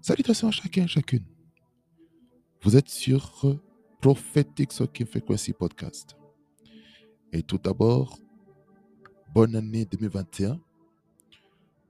[0.00, 1.24] Salutations à chacun et chacune.
[2.62, 3.42] Vous êtes sur
[4.00, 6.16] Prophetic Soaking Frequency Podcast.
[7.32, 8.18] Et tout d'abord,
[9.34, 10.60] bonne année 2021.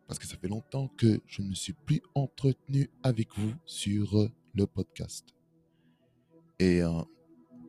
[0.07, 4.67] Parce que ça fait longtemps que je ne suis plus entretenu avec vous sur le
[4.67, 5.27] podcast.
[6.59, 7.03] Et euh,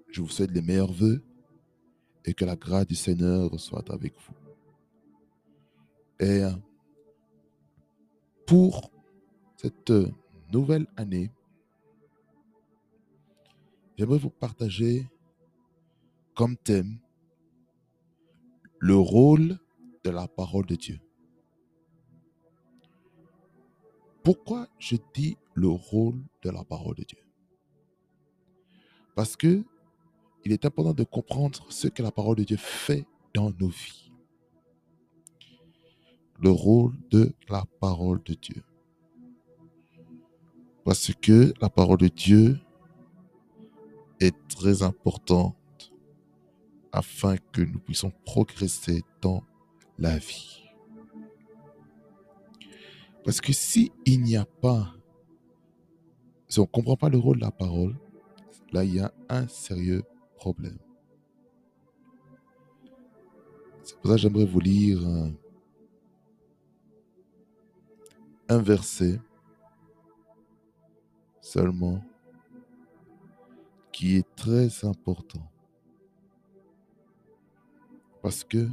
[0.10, 1.22] je vous souhaite les meilleurs voeux
[2.24, 4.34] et que la grâce du Seigneur soit avec vous.
[6.22, 6.52] Et euh,
[8.48, 8.90] pour
[9.58, 9.92] cette
[10.52, 11.32] nouvelle année,
[13.98, 15.08] j'aimerais vous partager
[16.36, 17.00] comme thème
[18.80, 19.60] le rôle
[20.04, 21.00] de la parole de Dieu.
[24.24, 27.20] Pourquoi je dis le rôle de la parole de Dieu?
[29.16, 29.64] Parce que
[30.46, 34.12] il est important de comprendre ce que la parole de Dieu fait dans nos vies.
[36.40, 38.64] Le rôle de la parole de Dieu.
[40.90, 42.58] Parce que la parole de Dieu
[44.20, 45.94] est très importante
[46.92, 49.44] afin que nous puissions progresser dans
[50.00, 50.64] la vie.
[53.24, 54.96] Parce que si il n'y a pas,
[56.48, 57.96] si on ne comprend pas le rôle de la parole,
[58.72, 60.02] là il y a un sérieux
[60.38, 60.80] problème.
[63.84, 65.34] C'est pour ça que j'aimerais vous lire un,
[68.50, 69.20] un verset
[71.50, 72.02] seulement
[73.92, 75.52] qui est très important.
[78.22, 78.68] Parce que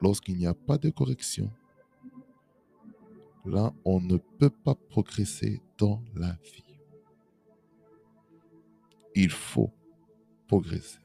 [0.00, 1.50] lorsqu'il n'y a pas de correction,
[3.44, 6.64] là, on ne peut pas progresser dans la vie.
[9.14, 9.70] Il faut
[10.48, 10.98] progresser.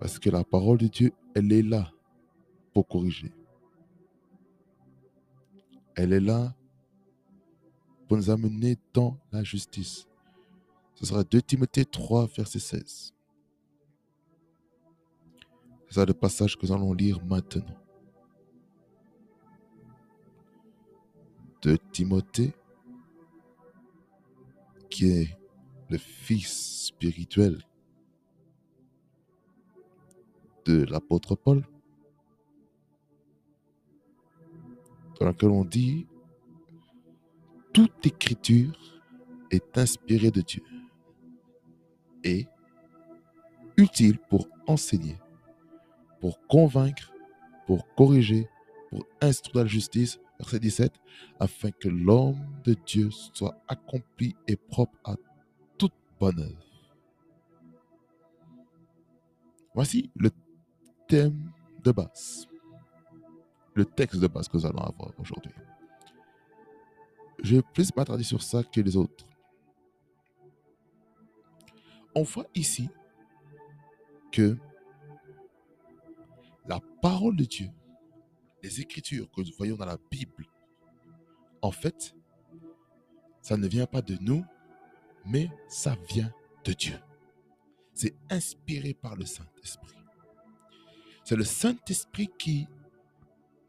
[0.00, 1.92] Parce que la parole de Dieu, elle est là
[2.72, 3.32] pour corriger.
[5.96, 6.54] Elle est là
[8.16, 10.06] nous amener dans la justice.
[10.94, 13.12] Ce sera 2 Timothée 3, verset 16.
[15.88, 17.76] C'est ça le passage que nous allons lire maintenant.
[21.62, 22.52] De Timothée,
[24.90, 25.38] qui est
[25.88, 27.64] le fils spirituel
[30.64, 31.66] de l'apôtre Paul,
[35.18, 36.06] dans lequel on dit
[37.74, 38.72] toute écriture
[39.50, 40.62] est inspirée de Dieu
[42.22, 42.46] et
[43.76, 45.18] utile pour enseigner,
[46.20, 47.12] pour convaincre,
[47.66, 48.48] pour corriger,
[48.90, 50.92] pour instruire la justice, verset 17,
[51.40, 55.16] afin que l'homme de Dieu soit accompli et propre à
[55.76, 56.64] toute bonne œuvre.
[59.74, 60.30] Voici le
[61.08, 61.50] thème
[61.82, 62.46] de base,
[63.74, 65.52] le texte de base que nous allons avoir aujourd'hui.
[67.44, 69.24] Je vais plus m'attarder sur ça que les autres
[72.14, 72.88] on voit ici
[74.30, 74.56] que
[76.66, 77.68] la parole de Dieu,
[78.62, 80.46] les écritures que nous voyons dans la Bible,
[81.60, 82.14] en fait,
[83.42, 84.44] ça ne vient pas de nous,
[85.24, 86.32] mais ça vient
[86.64, 86.98] de Dieu.
[87.92, 89.96] C'est inspiré par le Saint-Esprit.
[91.24, 92.66] C'est le Saint-Esprit qui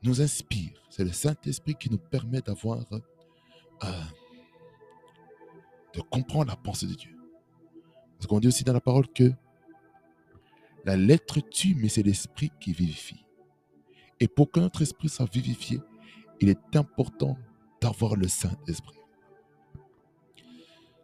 [0.03, 0.81] nous inspire.
[0.89, 2.85] C'est le Saint-Esprit qui nous permet d'avoir,
[3.83, 4.03] euh,
[5.93, 7.15] de comprendre la pensée de Dieu.
[8.17, 9.31] Parce qu'on dit aussi dans la parole que
[10.85, 13.25] la lettre tue, mais c'est l'esprit qui vivifie.
[14.19, 15.81] Et pour que notre esprit soit vivifié,
[16.39, 17.37] il est important
[17.81, 18.99] d'avoir le Saint-Esprit.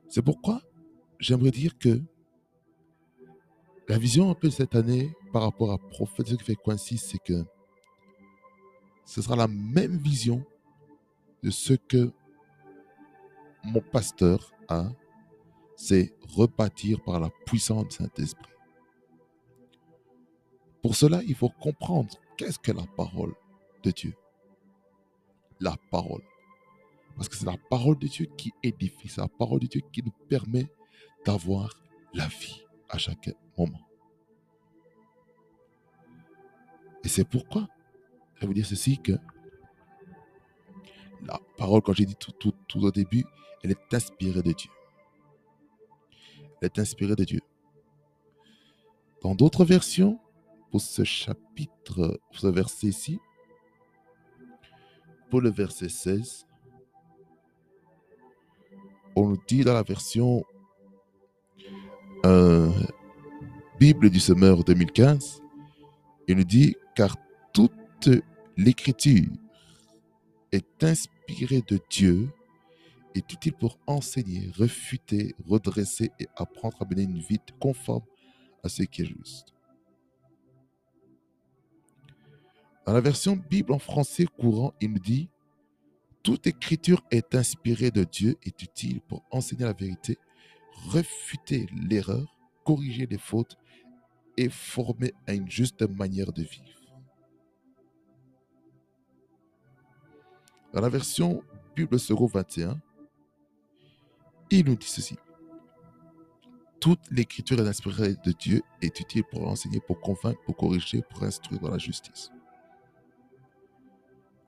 [0.07, 0.61] C'est pourquoi
[1.19, 2.01] j'aimerais dire que
[3.87, 7.43] la vision un peu cette année par rapport à Prophète qui fait coïncide, c'est que
[9.05, 10.45] ce sera la même vision
[11.43, 12.11] de ce que
[13.63, 14.89] mon pasteur a
[15.81, 18.53] c'est rebâtir par la puissance du Saint-Esprit.
[20.83, 23.33] Pour cela, il faut comprendre qu'est-ce que la parole
[23.83, 24.13] de Dieu.
[25.59, 26.21] La parole.
[27.15, 30.03] Parce que c'est la parole de Dieu qui édifie, c'est la parole de Dieu qui
[30.03, 30.71] nous permet
[31.25, 31.81] d'avoir
[32.13, 33.81] la vie à chaque moment.
[37.03, 37.67] Et c'est pourquoi,
[38.35, 39.13] je vais vous dire ceci, que
[41.23, 43.25] la parole, quand j'ai dit tout, tout, tout au début,
[43.63, 44.69] elle est inspirée de Dieu
[46.61, 47.41] est inspiré de Dieu.
[49.21, 50.19] Dans d'autres versions,
[50.71, 53.19] pour ce chapitre, pour ce verset ici,
[55.29, 56.45] pour le verset 16,
[59.15, 60.43] on nous dit dans la version
[62.25, 62.69] euh,
[63.79, 65.41] Bible du Semeur 2015,
[66.27, 67.15] il nous dit car
[67.53, 68.09] toute
[68.57, 69.29] l'écriture
[70.51, 72.29] est inspirée de Dieu
[73.15, 78.03] est utile pour enseigner, refuter, redresser et apprendre à mener une vie conforme
[78.63, 79.53] à ce qui est juste.
[82.85, 85.29] Dans la version Bible en français courant, il nous dit
[86.23, 90.17] Toute écriture est inspirée de Dieu, est utile pour enseigner la vérité,
[90.89, 93.57] refuter l'erreur, corriger les fautes
[94.37, 96.81] et former à une juste manière de vivre.
[100.73, 101.43] Dans la version
[101.75, 102.79] Bible Second 21,
[104.57, 105.17] il nous dit ceci.
[106.79, 111.23] Toute l'écriture est inspirée de Dieu est utile pour enseigner, pour convaincre, pour corriger, pour
[111.23, 112.31] instruire dans la justice.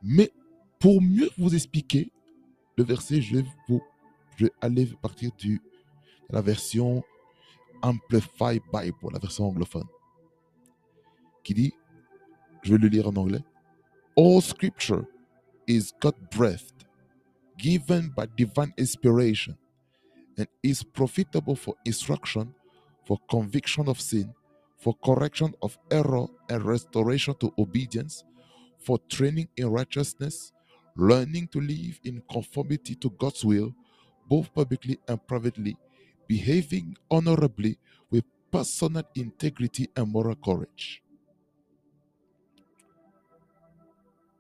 [0.02, 0.32] Mais
[0.80, 2.12] pour mieux vous expliquer
[2.76, 3.82] le verset, je vais, vous,
[4.36, 5.62] je vais aller partir du,
[6.30, 7.04] de la version
[7.82, 9.88] Amplified Bible, la version anglophone,
[11.44, 11.74] qui dit,
[12.64, 13.44] je vais le lire en anglais,
[14.18, 15.06] All scripture
[15.68, 16.86] is God-breathed,
[17.58, 19.56] given by divine inspiration,
[20.38, 22.54] and is profitable for instruction,
[23.06, 24.34] for conviction of sin,
[24.78, 28.24] for correction of error and restoration to obedience,
[28.78, 30.52] for training in righteousness,
[30.96, 33.74] learning to live in conformity to God's will,
[34.28, 35.78] both publicly and privately,
[36.28, 37.78] behaving honorably
[38.10, 41.02] with personal integrity and moral courage.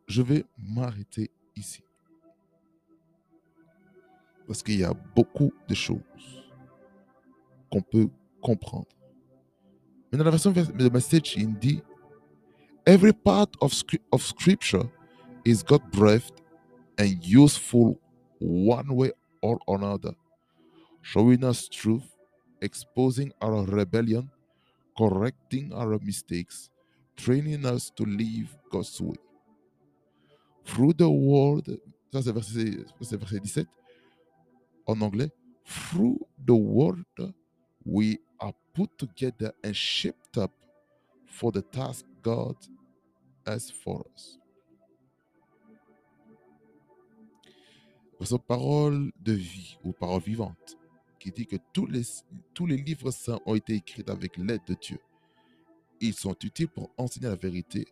[0.07, 1.82] Je vais m'arrêter ici.
[4.47, 5.99] Parce qu'il y a beaucoup de choses
[7.71, 8.09] qu'on peut
[8.41, 8.87] comprendre.
[10.11, 11.81] Mais dans la version de message, il dit
[12.85, 13.73] Every part of,
[14.11, 14.89] of scripture
[15.45, 16.41] is God breathed
[16.97, 17.97] and useful
[18.39, 19.11] one way
[19.41, 20.13] or another,
[21.01, 22.03] showing us truth,
[22.61, 24.29] exposing our rebellion,
[24.97, 26.69] correcting our mistakes,
[27.15, 29.15] training us to live God's way.
[30.65, 31.79] Through the word,
[32.11, 33.67] ça c'est verset, verset 17
[34.87, 35.31] en anglais,
[35.65, 37.05] through the word
[37.85, 40.51] we are put together and shaped up
[41.25, 42.55] for the task God
[43.45, 44.39] has for us.
[48.47, 50.77] Parole de vie ou parole vivante
[51.19, 52.03] qui dit que tous les,
[52.53, 54.99] tous les livres saints ont été écrits avec l'aide de Dieu.
[56.01, 57.87] Ils sont utiles pour enseigner la vérité,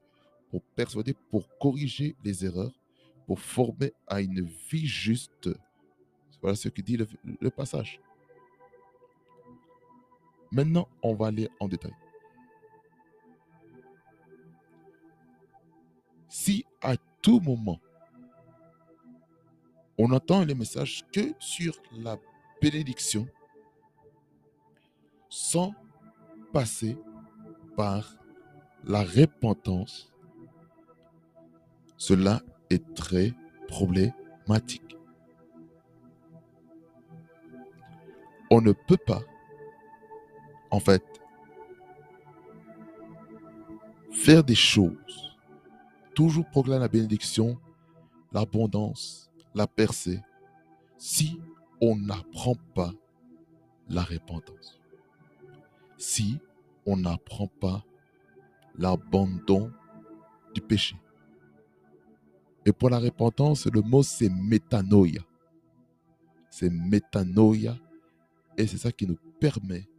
[0.49, 2.73] pour persuader, pour corriger les erreurs,
[3.25, 5.49] pour former à une vie juste.
[6.41, 7.07] Voilà ce que dit le,
[7.39, 7.99] le passage.
[10.51, 11.93] Maintenant, on va aller en détail.
[16.27, 17.79] Si à tout moment,
[19.97, 22.17] on entend les messages que sur la
[22.61, 23.27] bénédiction,
[25.29, 25.73] sans
[26.51, 26.97] passer
[27.77, 28.15] par
[28.83, 30.11] la repentance,
[31.97, 33.33] cela est très
[33.67, 34.97] problématique.
[38.51, 39.23] On ne peut pas,
[40.69, 41.03] en fait,
[44.11, 45.31] faire des choses
[46.13, 47.57] toujours proclame la bénédiction,
[48.31, 50.19] l'abondance, la percée,
[50.97, 51.39] si
[51.81, 52.93] on n'apprend pas
[53.89, 54.79] la repentance.
[55.97, 56.39] Si
[56.85, 57.83] on n'apprend pas
[58.77, 59.71] l'abandon
[60.53, 60.95] du péché.
[62.65, 65.21] Et pour la repentance, le mot c'est métanoïa.
[66.49, 67.75] C'est métanoïa
[68.61, 69.89] et c'est ça qui nous permet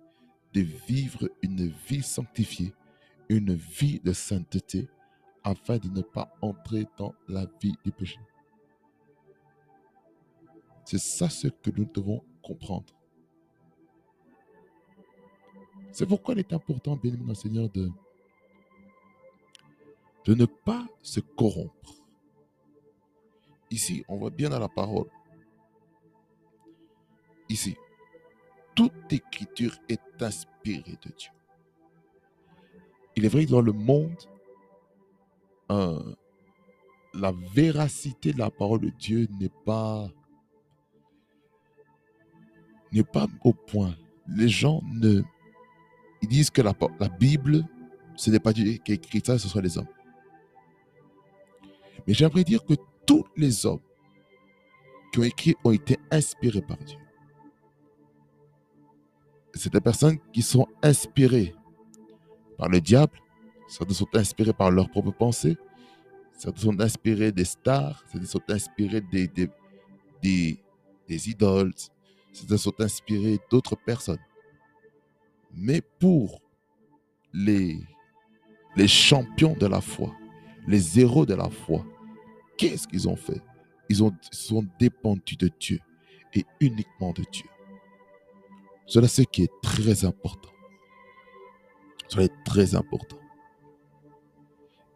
[0.53, 2.73] de vivre une vie sanctifiée,
[3.29, 4.89] une vie de sainteté,
[5.43, 8.21] afin de ne pas entrer dans la vie du péché.
[10.85, 12.95] C'est ça ce que nous devons comprendre.
[15.91, 17.91] C'est pourquoi il est important, bien aimé Seigneur, de,
[20.25, 21.95] de ne pas se corrompre.
[23.73, 25.09] Ici, on voit bien dans la parole.
[27.49, 27.77] Ici,
[28.75, 31.31] toute écriture est inspirée de Dieu.
[33.17, 34.17] Il est vrai que dans le monde,
[35.69, 40.09] la véracité de la parole de Dieu n'est pas
[42.93, 43.97] n'est pas au point.
[44.29, 45.23] Les gens ne
[46.23, 47.65] disent que la, la Bible,
[48.17, 49.89] ce n'est pas Dieu qui a écrit ça, ce sont les hommes.
[52.07, 52.75] Mais j'aimerais dire que
[53.07, 53.81] tous les hommes
[55.13, 56.99] qui ont écrit ont été inspirés par Dieu.
[59.55, 61.55] C'est des personnes qui sont inspirées
[62.57, 63.23] par le diable,
[63.73, 65.57] Certains sont inspirés par leurs propres pensées.
[66.37, 68.05] Certains sont inspirés des stars.
[68.07, 70.61] Certains sont inspirés des,
[71.09, 71.73] idoles.
[72.33, 74.21] Certains sont inspirés d'autres personnes.
[75.55, 76.43] Mais pour
[77.33, 77.81] les,
[78.87, 80.15] champions de la foi,
[80.69, 81.83] les héros de la foi,
[82.59, 83.41] qu'est-ce qu'ils ont fait?
[83.89, 85.81] Ils, ont, sont dépendus de Dieu.
[86.35, 87.47] et uniquement de Dieu.
[88.93, 90.51] Cela, ce qui est très important.
[92.09, 93.17] Cela est très important.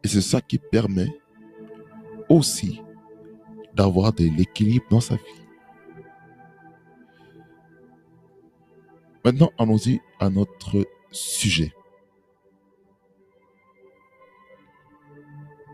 [0.05, 1.09] Et c'est ça qui permet
[2.29, 2.83] aussi
[3.73, 5.47] d'avoir de l'équilibre dans sa vie.
[9.25, 11.73] Maintenant, allons-y à notre sujet.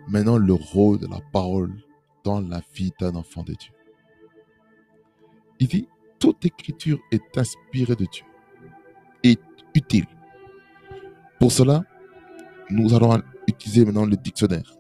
[0.07, 1.75] Maintenant, le rôle de la parole
[2.23, 3.73] dans la vie d'un enfant de Dieu.
[5.59, 5.89] Il dit,
[6.23, 8.25] toute écriture est inspirée de Dieu,
[9.25, 9.41] est
[9.75, 10.07] utile.
[11.41, 11.83] Pour cela,
[12.71, 14.73] nous allons utiliser maintenant le dictionnaire.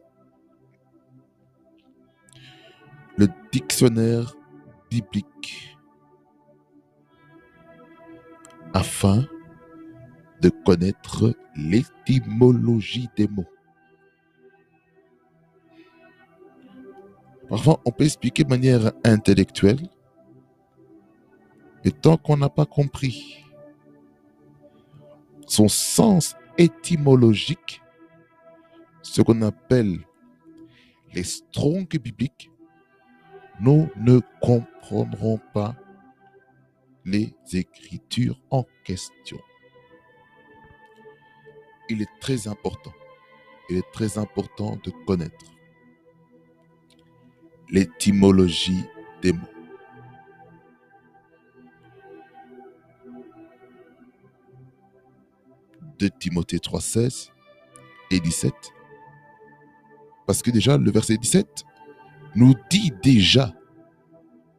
[3.16, 4.36] Le dictionnaire
[4.88, 5.76] biblique
[8.72, 9.26] afin
[10.40, 13.50] de connaître l'étymologie des mots.
[17.48, 19.88] Parfois, on peut expliquer de manière intellectuelle,
[21.84, 23.44] et tant qu'on n'a pas compris
[25.46, 27.82] son sens étymologique,
[29.02, 29.98] ce qu'on appelle
[31.12, 32.50] les strongs bibliques,
[33.60, 35.76] nous ne comprendrons pas
[37.04, 39.38] les écritures en question.
[41.90, 42.92] Il est très important,
[43.68, 45.52] il est très important de connaître
[47.68, 48.84] l'étymologie
[49.20, 49.61] des mots.
[56.02, 57.30] De Timothée 3,16
[58.10, 58.52] et 17.
[60.26, 61.62] Parce que déjà, le verset 17
[62.34, 63.54] nous dit déjà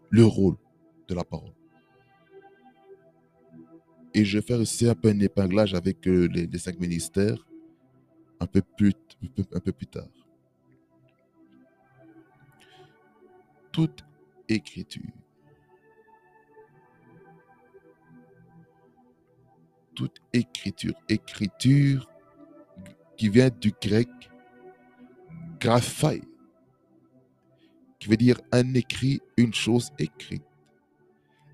[0.09, 0.55] le rôle
[1.09, 1.51] de la parole.
[4.13, 7.45] Et je vais faire aussi un peu un épinglage avec euh, les, cinq ministères
[8.39, 8.93] un peu plus,
[9.51, 10.07] un peu plus tard.
[13.73, 14.05] Toute
[14.47, 15.11] écriture,
[19.95, 22.09] toute écriture, écriture
[23.17, 24.09] qui vient du grec
[25.59, 26.21] graphai,
[27.99, 30.43] qui veut dire un écrit, une chose écrite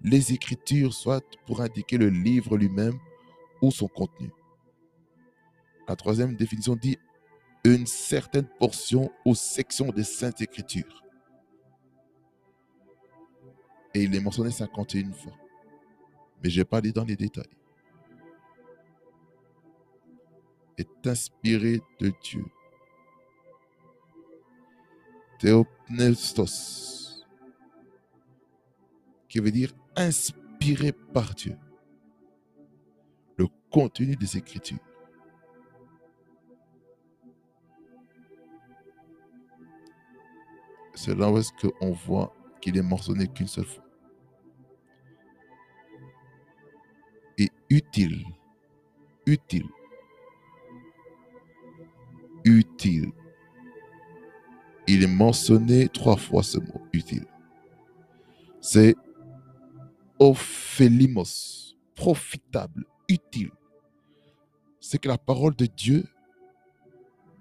[0.03, 2.98] les Écritures soit pour indiquer le livre lui-même
[3.62, 4.31] ou son contenu.
[5.88, 6.98] La troisième définition dit
[7.65, 11.03] une certaine portion ou section des Saintes Écritures.
[13.93, 15.34] Et il est mentionné 51 fois.
[16.41, 17.58] Mais je n'ai pas dit dans les détails.
[20.79, 22.45] Est inspiré de Dieu.
[25.38, 27.25] Théopnestos,
[29.27, 31.57] qui veut dire inspiré par Dieu.
[33.38, 34.79] Le contenu des Écritures.
[40.95, 43.83] C'est là où est-ce qu'on voit qu'il est mentionné qu'une seule fois.
[47.38, 48.24] Et utile.
[49.25, 49.67] Utile.
[52.86, 53.13] Il
[54.88, 57.25] est mentionné trois fois ce mot, utile.
[58.62, 58.95] C'est
[60.19, 63.51] ophélimos, profitable, utile.
[64.79, 66.05] C'est que la parole de Dieu,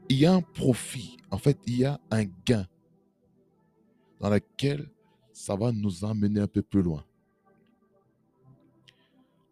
[0.09, 2.67] il y a un profit, en fait, il y a un gain
[4.21, 4.91] dans lequel
[5.33, 7.05] ça va nous emmener un peu plus loin.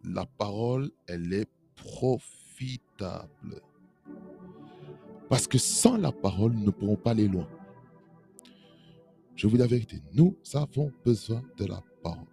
[0.02, 3.61] La parole, elle est profitable.
[5.28, 7.49] Parce que sans la parole, nous ne pourrons pas aller loin.
[9.35, 12.26] Je vous dis la vérité, nous avons besoin de la parole.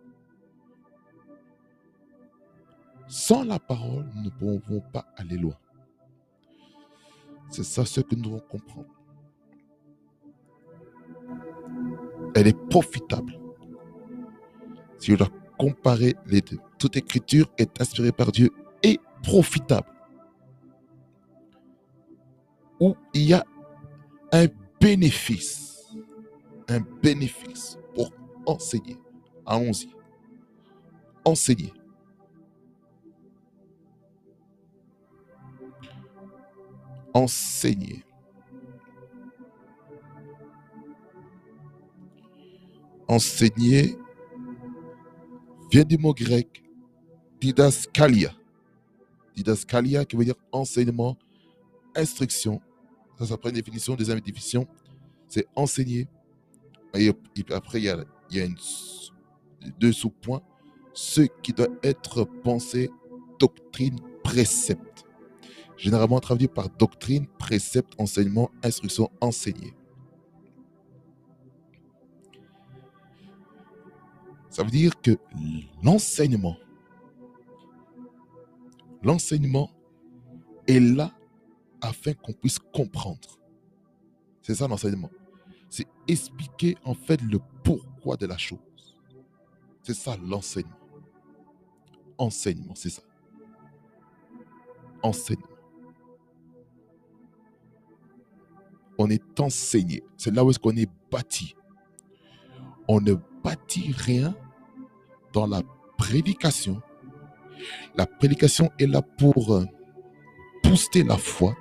[3.08, 5.58] Sans la parole, nous ne pouvons pas aller loin.
[7.50, 8.88] C'est ça ce que nous devons comprendre.
[12.36, 13.40] Elle est profitable.
[14.98, 18.50] Si on doit comparer les deux, toute écriture est inspirée par Dieu
[18.82, 19.93] et profitable.
[23.14, 23.46] Il y a
[24.32, 24.46] un
[24.80, 25.88] bénéfice.
[26.68, 28.12] Un bénéfice pour
[28.46, 28.98] enseigner.
[29.46, 29.90] Allons-y.
[31.26, 31.74] Enseigner.
[37.14, 38.04] enseigner.
[43.08, 43.98] Enseigner
[45.72, 46.64] vient du mot grec
[47.40, 48.34] didaskalia.
[49.36, 51.18] Didaskalia qui veut dire enseignement,
[51.96, 52.62] instruction.
[53.24, 53.96] Ça, ça prend une définition.
[53.96, 54.68] Deuxième définition,
[55.30, 56.08] c'est enseigner.
[56.94, 57.10] Et,
[57.52, 58.58] après, il y a, il y a une,
[59.80, 60.42] deux sous-points.
[60.94, 62.90] Ce qui doit être pensé,
[63.40, 65.06] doctrine, précepte
[65.78, 69.74] généralement traduit par doctrine, précepte, enseignement, instruction, enseigner.
[74.50, 75.18] Ça veut dire que
[75.82, 76.56] l'enseignement,
[79.02, 79.72] l'enseignement
[80.68, 81.12] est là
[81.84, 83.38] afin qu'on puisse comprendre.
[84.42, 85.10] C'est ça l'enseignement.
[85.70, 88.60] C'est expliquer en fait le pourquoi de la chose.
[89.84, 90.76] C'est ça l'enseignement.
[92.18, 93.02] Enseignement, c'est ça.
[95.02, 95.48] Enseignement.
[98.98, 100.04] On est enseigné.
[100.18, 101.56] C'est là où est-ce qu'on est bâti.
[102.88, 104.36] On ne bâtit rien
[105.34, 105.62] dans la
[105.98, 106.82] prédication.
[107.96, 109.66] La prédication est là pour euh,
[110.64, 111.56] booster la foi,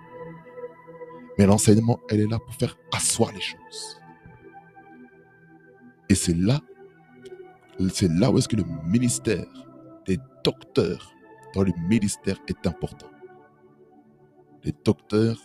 [1.38, 4.00] mais l'enseignement, elle est là pour faire asseoir les choses.
[6.08, 6.60] Et c'est là,
[7.92, 9.46] c'est là où est-ce que le ministère
[10.06, 11.14] des docteurs
[11.54, 13.10] dans le ministère est important.
[14.64, 15.38] Les docteurs,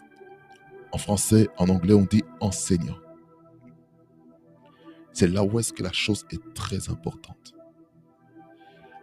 [0.92, 2.98] en français, en anglais, on dit enseignants.
[5.12, 7.56] C'est là où est-ce que la chose est très importante.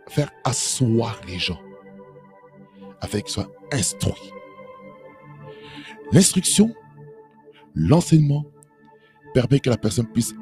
[0.08, 1.60] Faire asseoir les gens
[3.00, 4.32] afin qu'ils soient instruits.
[6.14, 6.72] L'instruction,
[7.74, 8.44] l'enseignement
[9.34, 10.32] permet que la personne puisse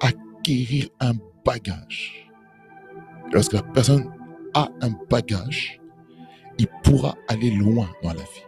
[0.00, 1.12] acquérir un
[1.44, 2.28] bagage.
[3.32, 4.12] Lorsque la personne
[4.54, 5.80] a un bagage,
[6.58, 8.44] il pourra aller loin dans la vie.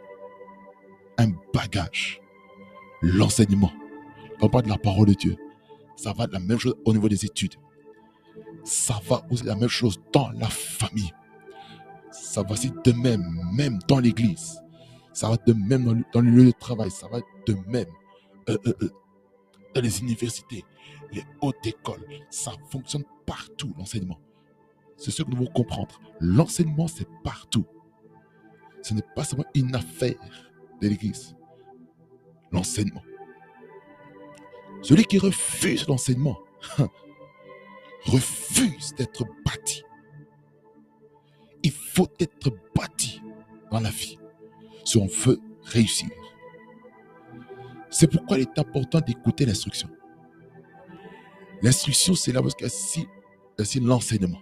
[1.18, 2.20] Un bagage.
[3.00, 3.70] L'enseignement.
[4.40, 5.36] On parle de la parole de Dieu.
[5.94, 7.54] Ça va de la même chose au niveau des études.
[8.64, 11.12] Ça va aussi de la même chose dans la famille.
[12.10, 14.60] Ça va aussi de même, même dans l'église.
[15.12, 16.90] Ça va de même dans le, lieu de travail.
[16.90, 17.88] Ça va de même
[18.48, 18.90] euh, euh, euh,
[19.74, 20.64] dans les universités,
[21.12, 22.06] les hautes écoles.
[22.30, 24.20] Ça fonctionne partout, l'enseignement.
[24.96, 26.00] C'est ce que nous devons comprendre.
[26.20, 27.66] L'enseignement, c'est partout.
[28.82, 30.16] Ce n'est pas seulement une affaire
[30.80, 31.36] de l'Église.
[32.52, 33.02] L'enseignement.
[34.82, 36.38] Celui qui refuse l'enseignement
[38.06, 39.82] refuse d'être bâti.
[41.62, 43.20] Il faut être bâti
[43.70, 44.18] dans la vie
[44.88, 46.08] si on veut réussir.
[47.90, 49.90] C'est pourquoi il est important d'écouter l'instruction.
[51.62, 54.40] L'instruction, c'est là parce que c'est l'enseignement.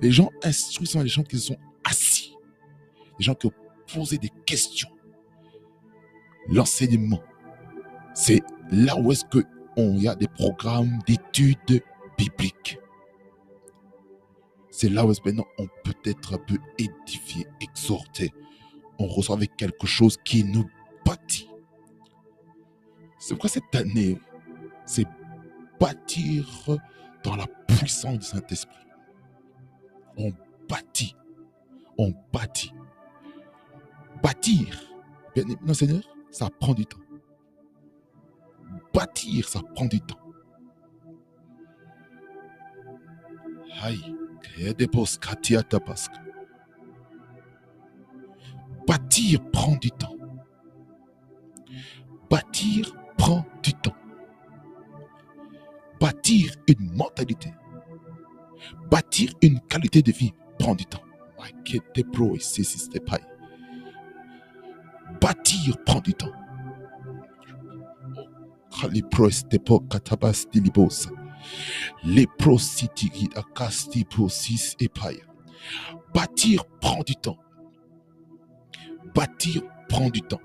[0.00, 2.36] Les gens instruits sont les gens qui sont assis,
[3.18, 3.52] les gens qui ont
[3.92, 4.90] posé des questions.
[6.48, 7.22] L'enseignement,
[8.14, 11.82] c'est là où est-ce qu'il y a des programmes d'études
[12.16, 12.78] bibliques.
[14.72, 18.32] C'est là où maintenant on peut être un peu édifié, exhorté.
[18.98, 20.64] On reçoit avec quelque chose qui nous
[21.04, 21.46] bâtit.
[23.18, 24.18] C'est pourquoi cette année,
[24.86, 25.06] c'est
[25.78, 26.48] bâtir
[27.22, 28.86] dans la puissance du Saint-Esprit.
[30.16, 30.32] On
[30.66, 31.14] bâtit.
[31.98, 32.72] On bâtit.
[34.22, 34.80] Bâtir,
[35.34, 36.98] bien non Seigneur, ça prend du temps.
[38.94, 40.18] Bâtir, ça prend du temps.
[43.82, 44.21] Aïe.
[48.86, 50.16] Bâtir prend du temps.
[52.30, 53.96] Bâtir prend du temps.
[56.00, 57.52] Bâtir une mentalité.
[58.90, 61.02] Bâtir une qualité de vie prend du temps.
[65.20, 66.32] Bâtir prend du temps.
[76.14, 77.38] Bâtir prend du temps.
[79.14, 80.40] Bâtir prend du temps.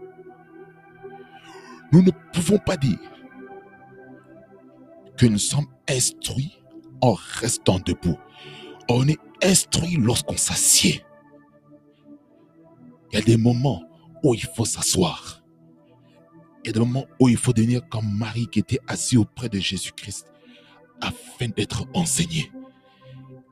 [1.91, 2.99] Nous ne pouvons pas dire
[5.17, 6.57] que nous sommes instruits
[7.01, 8.17] en restant debout.
[8.89, 11.03] On est instruit lorsqu'on s'assied.
[13.11, 13.83] Il y a des moments
[14.23, 15.43] où il faut s'asseoir.
[16.63, 19.49] Il y a des moments où il faut devenir comme Marie qui était assise auprès
[19.49, 20.27] de Jésus-Christ
[21.01, 22.51] afin d'être enseigné.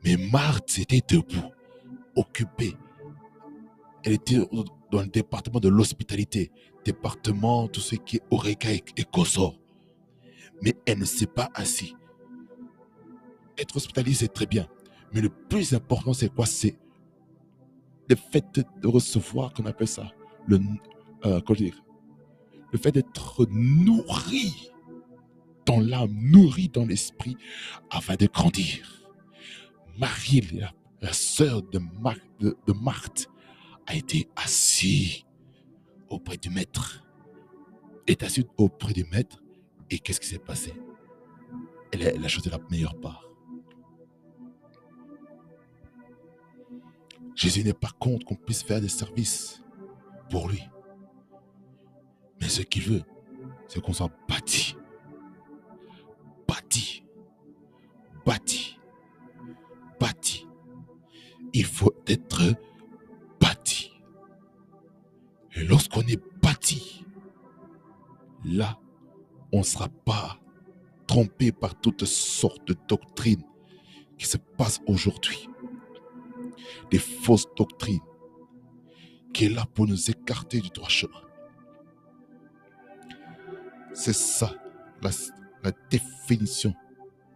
[0.04, 1.52] Mais Marthe était debout,
[2.16, 2.76] occupée.
[4.04, 4.38] Elle était
[4.92, 6.52] dans le département de l'hospitalité,
[6.84, 9.06] département, tout ce qui est Oreca et, et
[10.62, 11.96] Mais elle ne s'est pas assise.
[13.58, 14.68] Être hospitalisé, c'est très bien.
[15.14, 16.46] Mais le plus important, c'est quoi?
[16.46, 16.78] C'est
[18.10, 20.12] le fait de recevoir, qu'on appelle ça,
[20.48, 20.60] le,
[21.26, 21.42] euh,
[22.72, 24.70] le fait d'être nourri
[25.66, 27.38] dans l'âme, nourri dans l'esprit,
[27.90, 29.08] afin de grandir.
[29.98, 30.42] Marie,
[31.02, 31.80] la, sœur de,
[32.74, 33.30] Marthe,
[33.88, 35.24] a été assise
[36.10, 37.04] auprès du maître.
[38.08, 39.42] Est assise auprès du maître.
[39.90, 40.74] Et qu'est-ce qui s'est passé?
[41.92, 43.24] Elle a, elle choisi la meilleure part.
[47.36, 49.62] Jésus n'est pas contre qu'on puisse faire des services
[50.30, 50.64] pour lui.
[52.40, 53.04] Mais ce qu'il veut,
[53.68, 54.75] c'est qu'on soit bâti
[58.26, 58.76] bâti
[60.00, 60.48] bâti.
[61.54, 62.42] Il faut être
[63.40, 63.92] bâti.
[65.56, 67.06] Et lorsqu'on est bâti,
[68.44, 68.80] là,
[69.52, 70.40] on ne sera pas
[71.08, 73.44] trompé par toutes sortes de doctrines
[74.18, 75.50] qui se passent aujourd'hui.
[76.92, 78.00] Des fausses doctrines
[79.34, 81.22] qui est là pour nous écarter du droit chemin.
[83.94, 84.56] C'est ça
[85.64, 86.74] la définition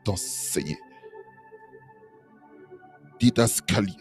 [0.06, 0.80] d'enseigner.
[3.20, 3.96] Didascalia.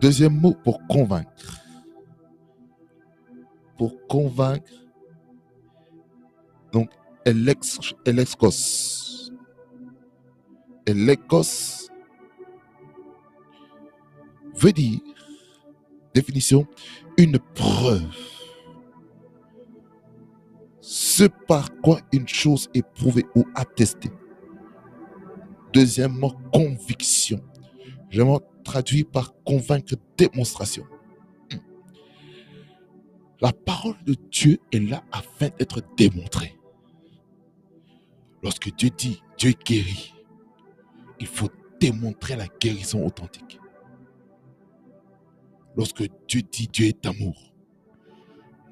[0.00, 1.60] Deuxième mot pour convaincre.
[3.78, 4.72] Pour convaincre,
[6.72, 6.90] donc,
[7.24, 7.94] elexkos.
[10.86, 11.88] Elekos
[14.56, 15.00] veut dire,
[16.12, 16.66] définition,
[17.16, 18.33] une preuve.
[21.16, 24.10] Ce par quoi une chose est prouvée ou attestée.
[25.72, 27.40] Deuxièmement, conviction.
[28.10, 30.84] Je vais traduire par convaincre, démonstration.
[33.40, 36.58] La parole de Dieu est là afin d'être démontrée.
[38.42, 40.12] Lorsque Dieu dit Dieu guérit,
[41.20, 43.60] il faut démontrer la guérison authentique.
[45.76, 47.54] Lorsque Dieu dit Dieu est amour,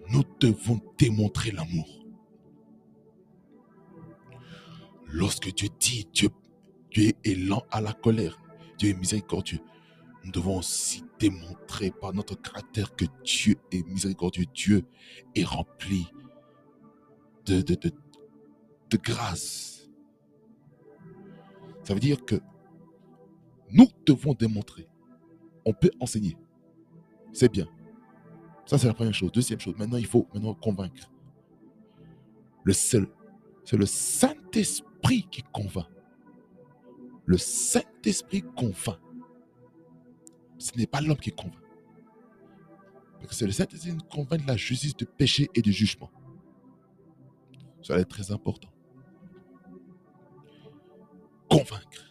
[0.08, 2.01] nous devons démontrer l'amour.
[5.12, 6.30] Lorsque Dieu dit Dieu,
[6.90, 8.40] Dieu est lent à la colère,
[8.78, 9.60] Dieu est miséricordieux,
[10.24, 14.84] nous devons aussi démontrer par notre caractère que Dieu est miséricordieux, Dieu
[15.34, 16.06] est rempli
[17.46, 19.90] de grâce.
[21.84, 22.36] Ça veut dire que
[23.70, 24.88] nous devons démontrer.
[25.64, 26.36] On peut enseigner.
[27.32, 27.66] C'est bien.
[28.64, 29.32] Ça, c'est la première chose.
[29.32, 31.10] Deuxième chose, maintenant, il faut maintenant convaincre.
[32.64, 33.08] Le seul,
[33.64, 35.86] c'est le Saint-Esprit qui convainc.
[37.26, 38.98] Le Saint-Esprit convainc.
[40.58, 41.60] Ce n'est pas l'homme qui convainc.
[43.14, 46.10] Parce que c'est le Saint-Esprit qui convainc la justice, du péché et du jugement.
[47.82, 48.68] Ça est très important.
[51.50, 52.08] Convaincre.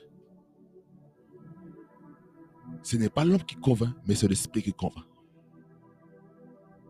[2.84, 5.06] Ce n'est pas l'homme qui convainc, mais c'est l'esprit qui convainc.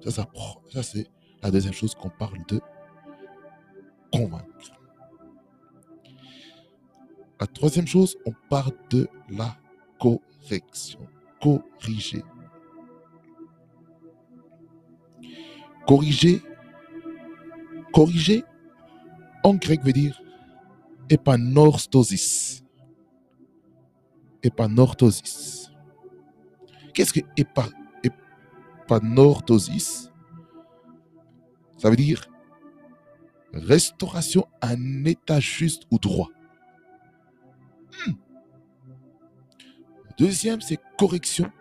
[0.03, 1.07] Ça, c'est
[1.41, 2.59] la deuxième chose qu'on parle de
[4.11, 4.80] convaincre.
[7.41, 9.57] La troisième chose, on parle de la
[9.99, 10.99] correction.
[11.41, 12.23] Corriger.
[15.87, 16.43] Corriger.
[17.91, 18.43] Corriger,
[19.43, 20.21] en grec veut dire
[21.09, 22.63] épanorthosis.
[24.43, 25.71] Épanorthosis.
[26.93, 27.21] Qu'est-ce que
[28.87, 30.11] épanorthosis?
[31.79, 32.27] Ça veut dire
[33.51, 36.29] restauration à un état juste ou droit.
[40.17, 41.51] Deuxième, c'est correction,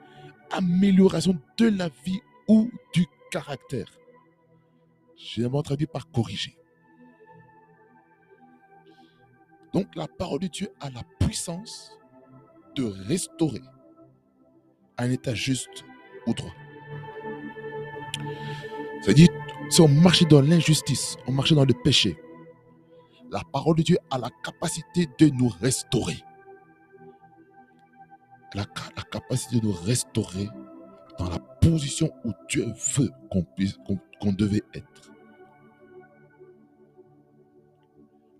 [0.50, 3.86] amélioration de la vie ou du caractère.
[5.16, 6.56] Généralement traduit par corriger.
[9.72, 11.92] Donc la parole de Dieu a la puissance
[12.74, 13.62] de restaurer
[14.98, 15.84] un état juste
[16.26, 16.54] ou droit.
[19.02, 19.28] C'est-à-dire,
[19.70, 22.18] si on marchait dans l'injustice, on marchait dans le péché,
[23.30, 26.18] la parole de Dieu a la capacité de nous restaurer.
[28.54, 28.64] La,
[28.96, 30.48] la capacité de restaurer
[31.18, 33.78] dans la position où Dieu veut qu'on puisse,
[34.20, 35.12] qu'on devait être.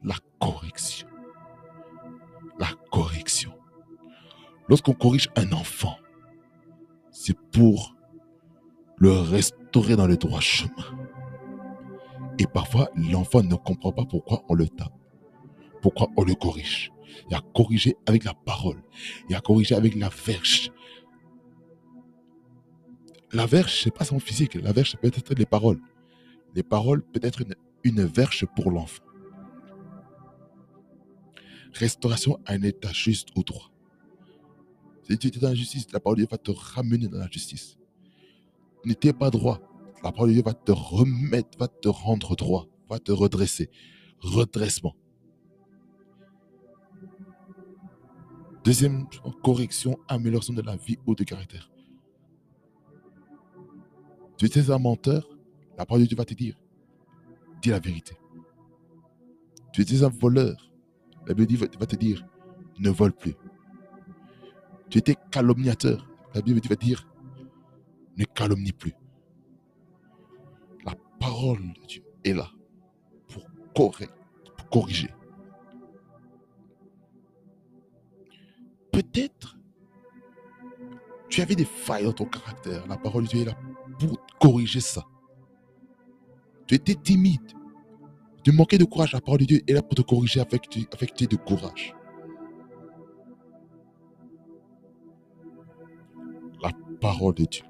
[0.02, 1.06] La correction.
[2.58, 3.52] La correction.
[4.68, 5.96] Lorsqu'on corrige un enfant,
[7.10, 7.94] c'est pour
[8.96, 10.70] le restaurer dans le droit chemin.
[12.38, 14.94] Et parfois, l'enfant ne comprend pas pourquoi on le tape,
[15.82, 16.92] pourquoi on le corrige.
[17.28, 18.82] Il a corrigé avec la parole,
[19.28, 20.70] il a corrigé avec la verge.
[23.32, 25.80] La verge, n'est pas son physique, la verge, peut être les paroles.
[26.54, 29.04] Les paroles peut être une, une verge pour l'enfant.
[31.74, 33.70] Restauration à un état juste ou droit.
[35.08, 37.28] Si tu étais dans la justice, la parole de Dieu va te ramener dans la
[37.30, 37.78] justice.
[38.84, 39.60] N'étais pas droit.
[40.02, 43.70] La parole de Dieu va te remettre, va te rendre droit, va te redresser.
[44.20, 44.94] Redressement.
[48.64, 49.06] Deuxième
[49.42, 51.70] correction, amélioration de la vie ou de caractère.
[54.36, 55.28] Tu étais un menteur,
[55.76, 56.56] la parole de Dieu va te dire,
[57.62, 58.16] dis la vérité.
[59.72, 60.70] Tu étais un voleur,
[61.26, 62.26] la Bible va te dire,
[62.78, 63.34] ne vole plus
[64.90, 66.06] tu étais calomniateur.
[66.34, 67.08] La Bible va dire,
[68.16, 68.94] ne calomnie plus.
[70.84, 72.50] La parole de Dieu est là
[73.28, 73.44] pour
[74.68, 75.10] corriger.
[79.00, 79.56] Peut-être
[81.30, 82.86] tu avais des failles dans ton caractère.
[82.86, 83.56] La parole de Dieu est là
[83.98, 85.06] pour corriger ça.
[86.66, 87.52] Tu étais timide.
[88.44, 89.12] Tu manquais de courage.
[89.12, 91.94] La parole de Dieu est là pour te corriger avec, avec de courage.
[96.62, 97.64] La parole de Dieu.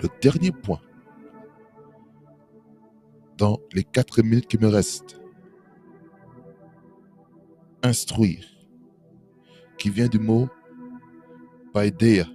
[0.00, 0.80] Le dernier point,
[3.36, 5.20] dans les quatre minutes qui me restent,
[7.82, 8.44] instruire,
[9.78, 10.48] qui vient du mot
[11.72, 12.26] paidea,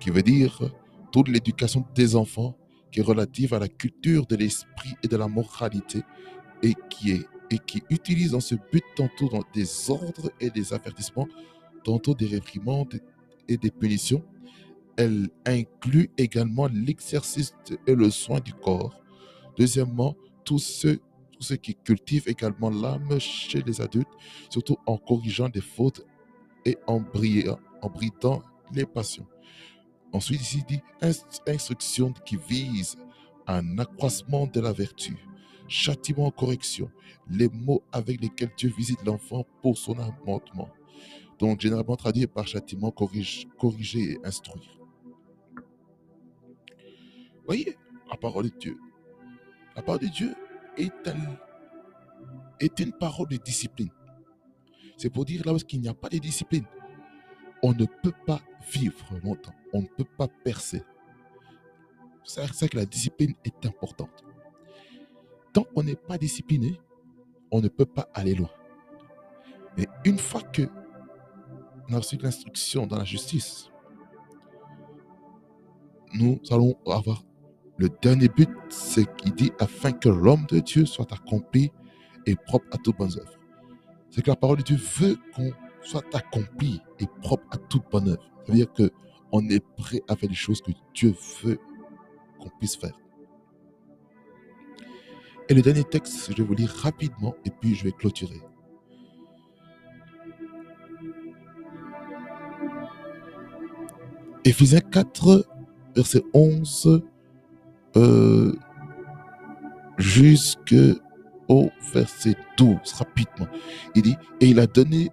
[0.00, 0.72] qui veut dire
[1.10, 2.56] toute l'éducation des enfants
[2.90, 6.02] qui est relative à la culture de l'esprit et de la moralité
[6.62, 11.28] et qui est et qui utilise dans ce but tantôt des ordres et des avertissements,
[11.84, 12.98] tantôt des réprimandes
[13.46, 14.24] et des punitions.
[14.96, 17.54] Elle inclut également l'exercice
[17.86, 19.01] et le soin du corps.
[19.56, 21.00] Deuxièmement, tous ceux,
[21.32, 24.08] tous ceux qui cultivent également l'âme chez les adultes,
[24.50, 26.04] surtout en corrigeant des fautes
[26.64, 27.02] et en,
[27.82, 29.26] en bridant les passions.
[30.12, 30.80] Ensuite, ici dit
[31.46, 32.96] instruction qui vise
[33.46, 35.16] un accroissement de la vertu,
[35.68, 36.90] châtiment, correction,
[37.30, 40.68] les mots avec lesquels Dieu visite l'enfant pour son amendement.
[41.38, 44.78] Donc, généralement traduit par châtiment, corrige, corriger et instruire.
[47.46, 47.76] Voyez,
[48.10, 48.78] la parole de Dieu.
[49.76, 50.34] La parole de Dieu
[50.76, 50.92] est,
[52.80, 53.90] une parole de discipline.
[54.96, 56.64] C'est pour dire là où il n'y a pas de discipline,
[57.62, 58.40] on ne peut pas
[58.72, 59.54] vivre longtemps.
[59.72, 60.82] On ne peut pas percer.
[62.24, 64.24] C'est ça que la discipline est importante.
[65.52, 66.80] Tant qu'on n'est pas discipliné,
[67.50, 68.50] on ne peut pas aller loin.
[69.76, 70.62] Mais une fois que
[71.88, 73.70] on a reçu l'instruction dans la justice,
[76.14, 77.22] nous allons avoir
[77.78, 81.70] le dernier but, c'est qu'il dit afin que l'homme de Dieu soit accompli
[82.26, 83.38] et propre à toute bonne œuvre.
[84.10, 88.08] C'est que la parole de Dieu veut qu'on soit accompli et propre à toute bonne
[88.08, 88.22] œuvre.
[88.46, 91.58] Ça veut dire qu'on est prêt à faire les choses que Dieu veut
[92.38, 92.96] qu'on puisse faire.
[95.48, 98.40] Et le dernier texte, je vais vous lire rapidement et puis je vais clôturer.
[104.44, 105.46] Éphésiens 4,
[105.94, 107.02] verset 11
[107.96, 108.52] euh,
[109.98, 113.48] jusqu'au verset 12, rapidement.
[113.94, 115.10] Il dit, et il a donné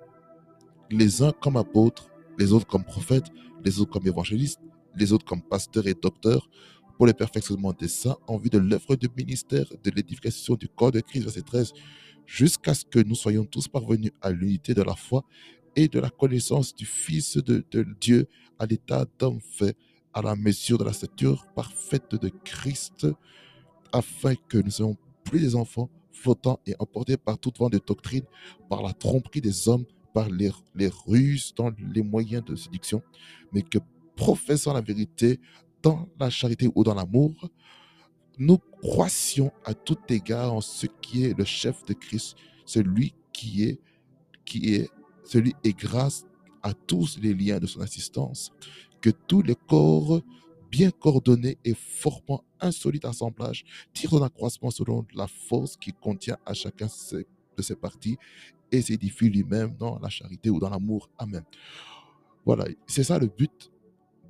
[0.89, 3.27] les uns comme apôtres, les autres comme prophètes,
[3.63, 4.59] les autres comme évangélistes,
[4.95, 6.49] les autres comme pasteurs et docteurs,
[6.97, 10.91] pour le perfectionnement des saints, en vue de l'œuvre de ministère, de l'édification du corps
[10.91, 11.73] de Christ, verset 13,
[12.25, 15.23] jusqu'à ce que nous soyons tous parvenus à l'unité de la foi
[15.75, 19.77] et de la connaissance du Fils de, de Dieu, à l'état d'homme fait,
[20.19, 23.07] à la mesure de la stature parfaite de Christ,
[23.93, 27.79] afin que nous ne soyons plus des enfants flottant et emportés par toute vent de
[27.79, 28.25] doctrine,
[28.69, 33.01] par la tromperie des hommes, par les, les ruses dans les moyens de séduction,
[33.53, 33.79] mais que
[34.17, 35.39] professant la vérité
[35.81, 37.49] dans la charité ou dans l'amour,
[38.37, 43.63] nous croissions à tout égard en ce qui est le chef de Christ, celui qui
[43.63, 43.79] est,
[44.43, 44.89] qui est,
[45.23, 46.25] celui et grâce
[46.61, 48.51] à tous les liens de son assistance,
[49.01, 50.21] que tous les corps
[50.69, 56.37] bien coordonnés et formant un solide assemblage tirent un accroissement selon la force qui contient
[56.45, 58.17] à chacun de ses parties
[58.71, 61.09] et s'édifie lui-même dans la charité ou dans l'amour.
[61.17, 61.43] Amen.
[62.45, 63.71] Voilà, c'est ça le but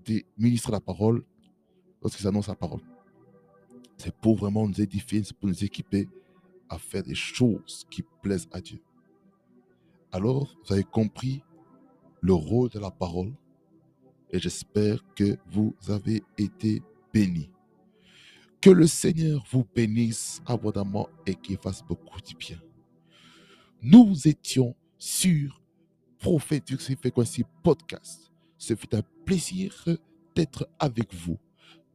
[0.05, 1.23] des ministres de la parole
[2.01, 2.81] lorsqu'ils annoncent la parole.
[3.97, 6.07] C'est pour vraiment nous édifier, c'est pour nous équiper
[6.69, 8.81] à faire des choses qui plaisent à Dieu.
[10.11, 11.43] Alors, vous avez compris
[12.21, 13.33] le rôle de la parole
[14.31, 16.81] et j'espère que vous avez été
[17.13, 17.49] bénis.
[18.61, 22.61] Que le Seigneur vous bénisse abondamment et qu'il fasse beaucoup de bien.
[23.81, 25.61] Nous étions sur
[26.19, 28.29] Prophétique Frequency Podcast.
[28.57, 29.73] Ce fut un plaisir
[30.35, 31.37] d'être avec vous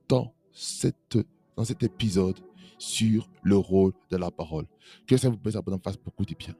[0.08, 1.18] dans, cette,
[1.56, 2.40] dans cet épisode
[2.78, 4.66] sur le rôle de la parole.
[5.06, 6.54] Que ça vous fasse beaucoup de bien.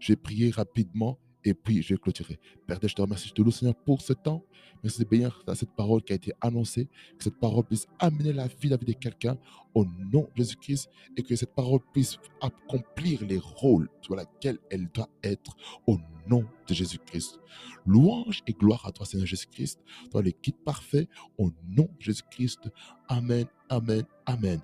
[0.00, 2.38] Je vais prier rapidement et puis, je vais clôturer.
[2.66, 4.44] Père, je te remercie, je te loue, Seigneur, pour ce temps.
[4.82, 8.48] Merci de bénir cette parole qui a été annoncée, que cette parole puisse amener la
[8.48, 9.36] vie, la vie de quelqu'un
[9.74, 14.88] au nom de Jésus-Christ et que cette parole puisse accomplir les rôles sur lesquels elle
[14.92, 17.38] doit être au nom de Jésus-Christ.
[17.86, 22.70] Louange et gloire à toi, Seigneur Jésus-Christ, toi le guide parfait, au nom de Jésus-Christ.
[23.08, 24.60] Amen, amen, amen.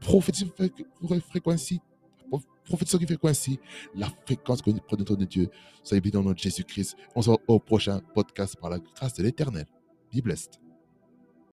[0.00, 0.50] Prophétie
[1.30, 1.80] fréquencie
[2.64, 3.58] prophétisation qui fait quoi ici?
[3.94, 5.50] La fréquence que nous prenons de Dieu.
[5.82, 6.96] Soyez bien dans Jésus-Christ.
[7.14, 9.66] On se voit au prochain podcast par la grâce de l'Éternel.
[10.12, 10.63] Be blessed.